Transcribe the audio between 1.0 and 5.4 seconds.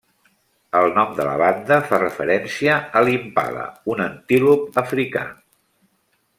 de la banda fa referència a l'Impala, un antílop africà.